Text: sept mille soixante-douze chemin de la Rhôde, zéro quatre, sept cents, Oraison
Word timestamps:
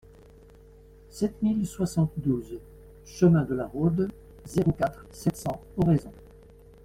sept 1.11 1.39
mille 1.43 1.67
soixante-douze 1.67 2.57
chemin 3.05 3.43
de 3.43 3.53
la 3.53 3.67
Rhôde, 3.67 4.11
zéro 4.45 4.71
quatre, 4.71 5.05
sept 5.11 5.35
cents, 5.37 5.61
Oraison 5.77 6.11